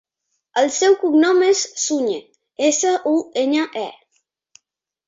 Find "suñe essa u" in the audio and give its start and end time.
1.83-3.15